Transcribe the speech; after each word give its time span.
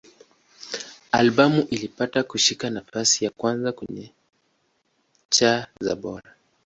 Albamu 1.11 1.61
ilipata 1.61 2.23
kushika 2.23 2.69
nafasi 2.69 3.25
ya 3.25 3.31
kwanza 3.31 3.71
kwenye 3.71 4.11
cha 5.29 5.67
za 5.81 5.95
Bora. 5.95 6.35